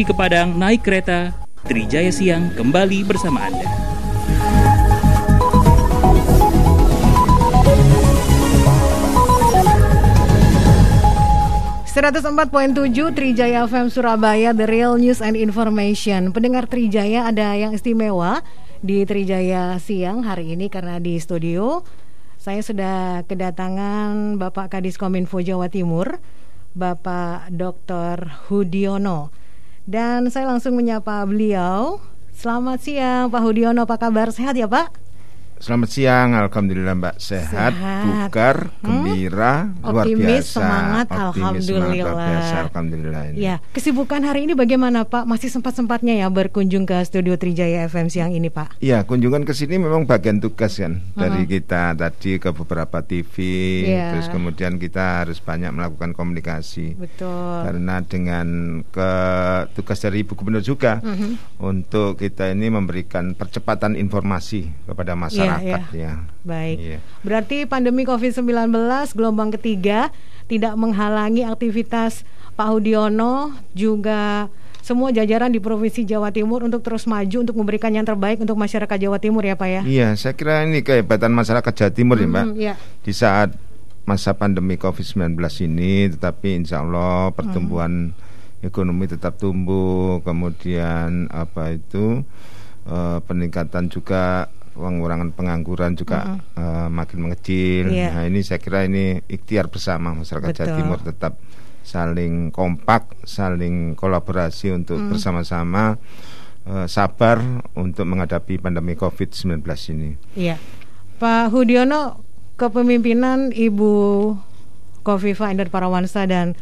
[0.00, 1.28] pergi ke Padang naik kereta,
[1.68, 3.68] Trijaya Siang kembali bersama Anda.
[12.72, 18.40] tujuh Trijaya FM Surabaya The Real News and Information Pendengar Trijaya ada yang istimewa
[18.80, 21.84] di Trijaya Siang hari ini karena di studio
[22.40, 26.24] saya sudah kedatangan Bapak Kadis Kominfo Jawa Timur
[26.72, 28.48] Bapak Dr.
[28.48, 29.49] Hudiono
[29.88, 32.00] dan saya langsung menyapa beliau.
[32.36, 33.84] Selamat siang Pak Hudiono.
[33.84, 34.32] Apa kabar?
[34.32, 35.09] Sehat ya Pak?
[35.60, 38.32] Selamat siang, Alhamdulillah Mbak sehat, sehat.
[38.32, 38.80] bugar, hmm?
[38.80, 39.92] gembira, hmm?
[39.92, 41.60] luar optimis, biasa, semangat, optimis, Alhamdulillah.
[41.60, 43.22] Semangat, luar biasa, Alhamdulillah.
[43.28, 43.36] Ini.
[43.36, 45.28] Ya, kesibukan hari ini bagaimana Pak?
[45.28, 48.80] Masih sempat sempatnya ya berkunjung ke studio Trijaya FM siang ini Pak?
[48.80, 51.20] Iya, kunjungan ke sini memang bagian tugas kan hmm.
[51.20, 53.34] dari kita tadi ke beberapa TV,
[53.84, 54.16] yeah.
[54.16, 56.96] terus kemudian kita harus banyak melakukan komunikasi.
[56.96, 57.68] Betul.
[57.68, 59.12] Karena dengan ke
[59.76, 61.60] tugas dari Ibu Gubernur juga hmm.
[61.60, 65.44] untuk kita ini memberikan percepatan informasi kepada masyarakat.
[65.44, 65.98] Yeah masyarakat ya.
[65.98, 66.12] ya.
[66.46, 66.76] Baik.
[66.78, 66.98] Ya.
[67.26, 68.70] Berarti pandemi Covid-19
[69.16, 70.14] gelombang ketiga
[70.46, 72.22] tidak menghalangi aktivitas
[72.54, 78.02] Pak Hudiono juga semua jajaran di Provinsi Jawa Timur untuk terus maju untuk memberikan yang
[78.02, 79.82] terbaik untuk masyarakat Jawa Timur ya Pak ya.
[79.84, 82.44] Iya, saya kira ini kehebatan masyarakat Jawa Timur hmm, ya Mbak.
[82.58, 82.74] Ya.
[83.04, 83.54] Di saat
[84.08, 85.38] masa pandemi Covid-19
[85.70, 88.66] ini tetapi insya Allah pertumbuhan hmm.
[88.66, 92.24] ekonomi tetap tumbuh, kemudian apa itu
[92.88, 96.60] uh, peningkatan juga pengurangan pengangguran juga mm -hmm.
[96.60, 97.90] uh, makin mengecil.
[97.90, 98.14] Yeah.
[98.14, 101.36] Nah ini saya kira ini ikhtiar bersama masyarakat Jawa Timur tetap
[101.82, 105.08] saling kompak, saling kolaborasi untuk mm.
[105.10, 105.98] bersama-sama
[106.68, 107.40] uh, sabar
[107.74, 109.64] untuk menghadapi pandemi COVID-19
[109.96, 110.10] ini.
[110.36, 110.56] Iya,
[111.18, 112.22] Pak Hudiono,
[112.60, 113.92] kepemimpinan Ibu
[115.00, 116.54] Kofifa Indar Parawansa dan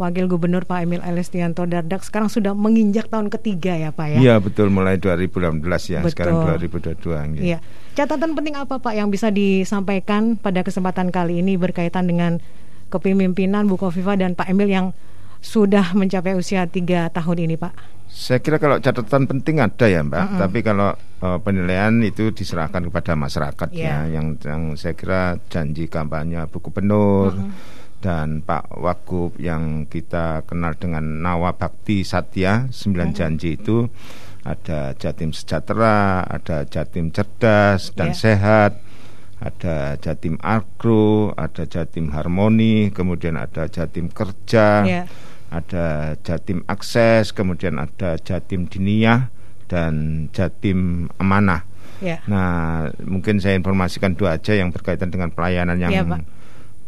[0.00, 4.18] Wakil Gubernur Pak Emil Elestianto Dardak sekarang sudah menginjak tahun ketiga ya Pak ya?
[4.24, 5.60] Iya betul mulai 2018
[5.92, 6.10] ya betul.
[6.16, 7.44] sekarang 2022.
[7.44, 7.60] Iya.
[7.92, 12.40] Catatan penting apa Pak yang bisa disampaikan pada kesempatan kali ini berkaitan dengan
[12.88, 14.96] kepemimpinan Bu Kofifa dan Pak Emil yang
[15.44, 18.00] sudah mencapai usia tiga tahun ini Pak?
[18.08, 20.40] Saya kira kalau catatan penting ada ya Mbak, mm -hmm.
[20.42, 20.90] tapi kalau
[21.22, 24.08] uh, penilaian itu diserahkan kepada masyarakat yeah.
[24.08, 27.36] ya, yang, yang saya kira janji kampanye Bu Gubernur.
[27.36, 33.84] Mm -hmm dan Pak Wagub yang kita kenal dengan Nawa Bakti Satya sembilan janji itu
[34.40, 38.18] ada Jatim Sejahtera, ada Jatim Cerdas dan yeah.
[38.18, 38.72] Sehat,
[39.36, 45.04] ada Jatim Agro, ada Jatim Harmoni, kemudian ada Jatim Kerja, yeah.
[45.52, 49.28] ada Jatim Akses, kemudian ada Jatim Diniyah
[49.68, 51.68] dan Jatim Amanah.
[52.00, 52.24] Yeah.
[52.24, 56.39] Nah, mungkin saya informasikan dua aja yang berkaitan dengan pelayanan yang yeah, Pak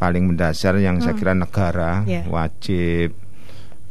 [0.03, 1.07] paling mendasar yang hmm.
[1.07, 2.27] saya kira negara yeah.
[2.27, 3.15] wajib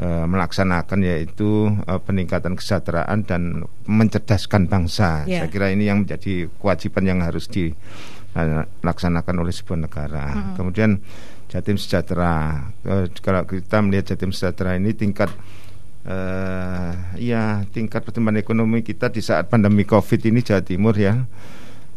[0.03, 5.23] uh, melaksanakan yaitu uh, peningkatan kesejahteraan dan mencerdaskan bangsa.
[5.23, 5.47] Yeah.
[5.47, 10.25] Saya kira ini yang menjadi kewajiban yang harus dilaksanakan oleh sebuah negara.
[10.35, 10.59] Hmm.
[10.59, 10.99] Kemudian
[11.47, 12.67] Jatim Sejahtera.
[12.83, 15.31] Uh, kalau kita melihat Jatim Sejahtera ini tingkat
[16.11, 21.23] uh, ya tingkat pertumbuhan ekonomi kita di saat pandemi Covid ini Jawa Timur ya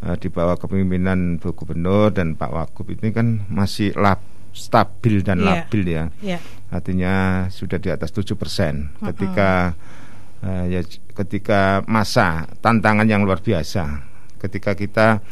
[0.05, 4.21] uh, di bawah kepemimpinan Bu Gubernur dan Pak Wagub ini kan masih lab,
[4.53, 5.47] stabil dan yeah.
[5.49, 6.05] labil ya.
[6.21, 6.41] Yeah.
[6.69, 8.93] Artinya sudah di atas 7 persen.
[9.01, 9.73] Ketika
[10.45, 10.85] uh, ya
[11.17, 14.05] ketika masa tantangan yang luar biasa.
[14.39, 15.25] Ketika kita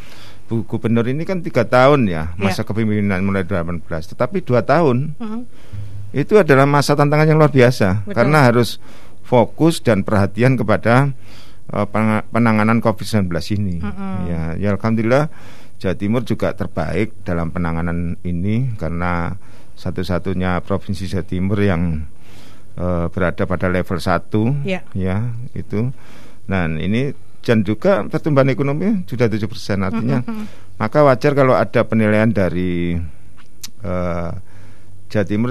[0.49, 2.67] Bu Gubernur ini kan tiga tahun ya masa yeah.
[2.69, 3.85] kepemimpinan mulai 18,
[4.17, 5.43] tetapi dua tahun uh -huh.
[6.13, 8.13] itu adalah masa tantangan yang luar biasa Betul.
[8.13, 8.77] karena harus
[9.25, 11.13] fokus dan perhatian kepada
[11.73, 11.89] uh,
[12.29, 13.77] penanganan COVID-19 ini.
[13.81, 14.15] Mm -hmm.
[14.29, 15.33] Ya, ya alhamdulillah
[15.83, 19.35] Jawa Timur juga terbaik dalam penanganan ini karena
[19.75, 22.07] satu-satunya provinsi Jawa Timur yang
[22.79, 24.85] uh, berada pada level 1 yeah.
[24.95, 25.91] ya itu.
[26.47, 27.11] Dan ini
[27.43, 29.43] dan juga pertumbuhan ekonomi sudah 7%
[29.83, 30.45] artinya mm -hmm.
[30.79, 32.95] maka wajar kalau ada penilaian dari
[33.83, 34.31] uh,
[35.11, 35.51] Jawa Timur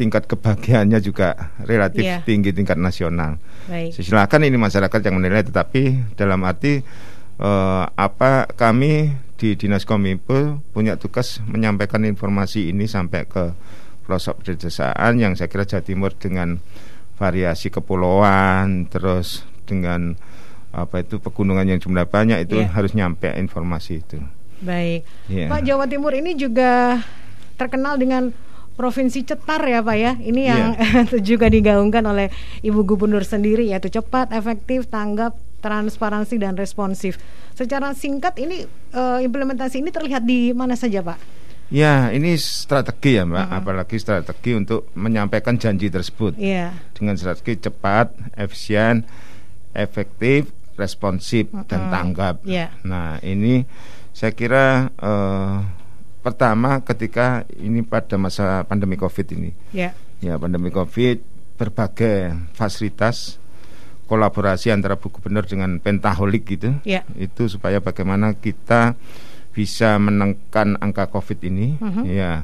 [0.00, 2.24] tingkat kebahagiaannya juga relatif yeah.
[2.24, 3.36] tinggi tingkat nasional.
[3.68, 4.00] Baik.
[4.00, 6.80] Silakan ini masyarakat yang menilai, tetapi dalam arti
[7.36, 13.52] uh, apa kami di Dinas Kominfo punya tugas menyampaikan informasi ini sampai ke
[14.08, 16.56] pelosok pedesaan yang saya kira Jawa Timur dengan
[17.20, 20.16] variasi kepulauan terus dengan
[20.72, 22.72] apa itu pegunungan yang jumlah banyak itu yeah.
[22.72, 24.16] harus nyampe informasi itu.
[24.64, 25.04] Baik.
[25.28, 25.52] Yeah.
[25.52, 27.00] Pak Jawa Timur ini juga
[27.60, 28.32] terkenal dengan
[28.80, 30.12] provinsi cetar ya Pak ya.
[30.16, 31.20] Ini yang yeah.
[31.20, 32.32] juga digaungkan oleh
[32.64, 37.20] Ibu Gubernur sendiri yaitu cepat, efektif, tanggap, transparansi dan responsif.
[37.52, 38.64] Secara singkat ini
[38.96, 41.20] uh, implementasi ini terlihat di mana saja Pak?
[41.70, 43.46] Ya, ini strategi ya, Mbak.
[43.62, 46.34] Apalagi strategi untuk menyampaikan janji tersebut.
[46.34, 46.74] Iya.
[46.96, 49.06] Dengan strategi cepat, efisien,
[49.70, 52.42] efektif, responsif dan tanggap.
[52.42, 52.74] Iya.
[52.82, 53.62] Nah, ini
[54.10, 55.56] saya kira eh,
[56.20, 59.50] pertama ketika ini pada masa pandemi Covid ini.
[59.72, 59.96] Ya.
[60.20, 61.24] Ya, pandemi Covid
[61.56, 63.40] berbagai fasilitas
[64.04, 66.76] kolaborasi antara Bu Gubernur dengan Pentaholik gitu.
[66.84, 67.06] Ya.
[67.16, 68.98] Itu supaya bagaimana kita
[69.50, 72.02] bisa menekan angka Covid ini Mhm.
[72.06, 72.42] ya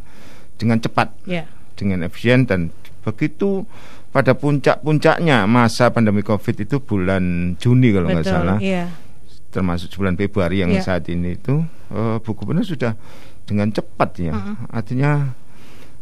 [0.56, 1.44] dengan cepat, Ya.
[1.76, 2.72] dengan efisien dan
[3.04, 3.66] begitu
[4.10, 8.88] pada puncak-puncaknya masa pandemi Covid itu bulan Juni kalau nggak salah, Iya.
[9.52, 10.82] termasuk bulan Februari yang Ya.
[10.82, 11.60] saat ini itu
[11.92, 12.96] eh, Bu Gubernur sudah
[13.46, 14.34] dengan cepat ya,
[14.68, 15.32] artinya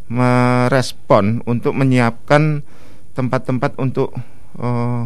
[0.08, 2.64] merespon untuk menyiapkan
[3.12, 4.12] tempat-tempat untuk
[4.58, 5.05] eh,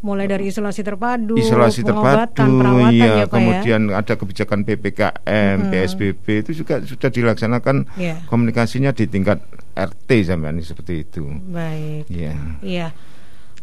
[0.00, 3.28] Mulai dari isolasi terpadu, isolasi terpadu, perawatan iya, ya Pak ya.
[3.28, 5.68] kemudian ada kebijakan ppkm, Mhm.
[5.68, 8.24] psbb itu juga sudah dilaksanakan Iya.
[8.24, 9.44] komunikasinya di tingkat
[9.76, 11.28] RT sampai ini seperti itu.
[11.52, 12.08] Baik.
[12.08, 12.32] Iya.
[12.64, 12.86] Iya.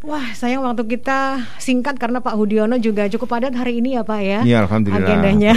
[0.06, 4.22] Wah, sayang waktu kita singkat karena Pak Hudiono juga cukup padat hari ini ya Pak
[4.22, 4.40] ya.
[4.46, 5.02] Iya, alhamdulillah.
[5.10, 5.54] Agendanya.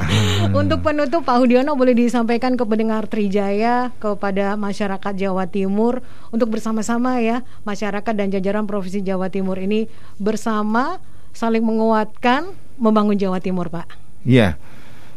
[0.60, 6.00] Untuk penutup Pak Hudiono boleh disampaikan ke pendengar Trijaya kepada masyarakat Jawa Timur
[6.32, 9.84] untuk bersama-sama ya masyarakat dan jajaran Provinsi Jawa Timur ini
[10.16, 10.96] bersama
[11.36, 14.00] saling menguatkan membangun Jawa Timur Pak.
[14.24, 14.56] Iya,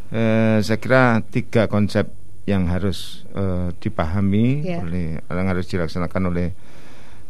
[0.08, 2.08] Eh, saya kira tiga konsep
[2.48, 4.80] yang harus eh, dipahami Iya.
[4.88, 6.56] oleh yang harus dilaksanakan oleh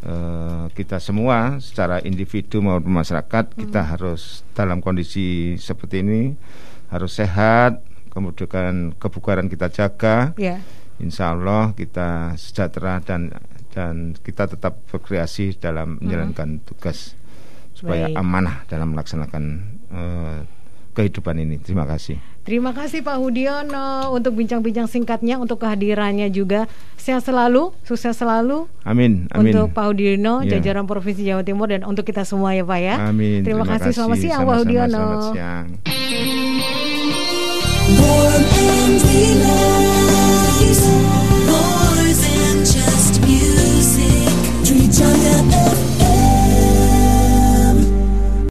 [0.02, 3.54] eh, kita semua secara individu maupun masyarakat.
[3.54, 3.90] Kita Hmm.
[3.94, 6.22] harus dalam kondisi seperti ini
[6.88, 10.32] harus sehat, kemudian kebugaran kita jaga.
[10.38, 10.62] Ya.
[10.98, 13.30] Insya Allah kita sejahtera dan
[13.70, 17.14] dan kita tetap berkreasi dalam menjalankan tugas
[17.78, 18.18] supaya Hmm.
[18.18, 18.22] Baik.
[18.22, 19.44] amanah dalam melaksanakan
[19.88, 20.40] eh,
[20.98, 21.62] kehidupan ini.
[21.62, 22.18] Terima kasih.
[22.48, 26.72] Terima kasih Pak Hudiono untuk bincang-bincang singkatnya untuk kehadirannya juga.
[26.96, 29.28] Sehat selalu, sukses selalu Amin.
[29.36, 29.52] Amin.
[29.52, 30.56] untuk Pak Hudiono, Ya.
[30.56, 32.96] jajaran Provinsi Jawa Timur dan untuk kita semua ya Pak ya.
[33.12, 33.44] Amin.
[33.44, 33.92] Terima, kasih.
[33.92, 34.64] Selamat siang Pak.
[34.64, 34.96] Hudiono.
[34.96, 35.76] Selamat siang.